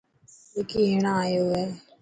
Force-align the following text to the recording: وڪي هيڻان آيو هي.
وڪي 0.57 0.81
هيڻان 0.91 1.17
آيو 1.21 1.45
هي. 1.53 1.65